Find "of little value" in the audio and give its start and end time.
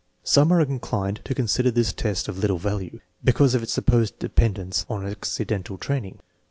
2.27-3.01